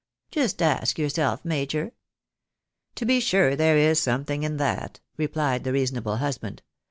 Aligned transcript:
Just 0.31 0.63
ask 0.63 0.97
yourself, 0.97 1.45
major?"" 1.45 1.91
To 2.95 3.05
be 3.05 3.19
sure, 3.19 3.55
there 3.55 3.77
is 3.77 4.01
something 4.01 4.41
in 4.41 4.57
that," 4.57 4.99
replied 5.15 5.63
the 5.63 5.73
reasonable 5.73 6.17
husband. 6.17 6.63